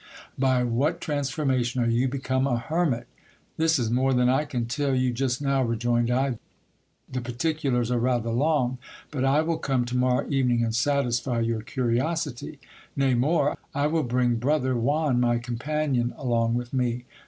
[0.39, 3.05] By what transformation are you become a hermit?
[3.57, 6.39] This is more than I can tell you just now, rejoined I.
[7.07, 8.79] The particulars are rather long;
[9.11, 12.57] but I will come to morrow evening and satisfy your curiosity.
[12.95, 17.05] Nay, more; I will bring brother Juan, my companion, along with me.